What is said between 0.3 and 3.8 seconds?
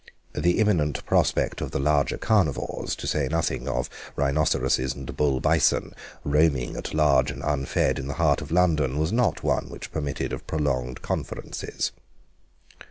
The imminent prospect of the larger carnivores, to say nothing